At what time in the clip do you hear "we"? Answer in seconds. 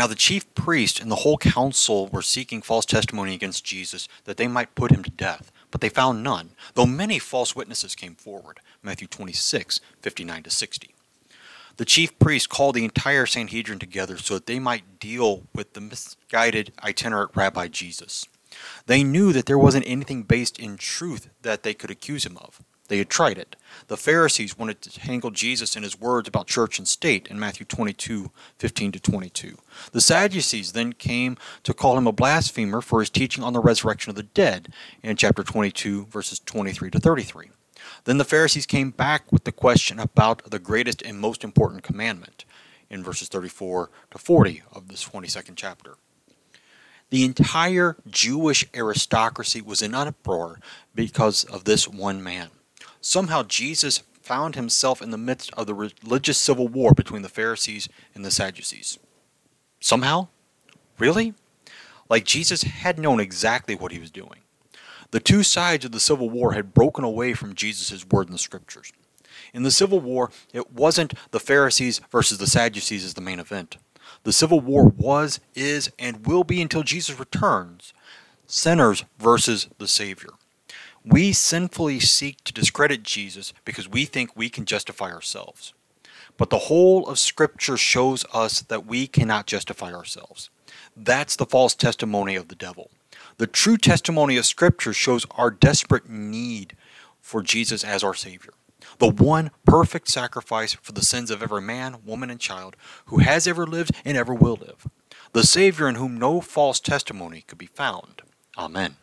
81.04-81.32, 83.88-84.04, 84.36-84.50, 88.86-89.06